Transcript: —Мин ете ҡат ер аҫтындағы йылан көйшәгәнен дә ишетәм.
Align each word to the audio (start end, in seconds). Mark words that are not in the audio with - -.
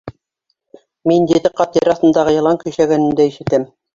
—Мин 1.11 1.27
ете 1.33 1.51
ҡат 1.59 1.77
ер 1.79 1.93
аҫтындағы 1.95 2.35
йылан 2.39 2.59
көйшәгәнен 2.65 3.17
дә 3.23 3.31
ишетәм. 3.35 3.69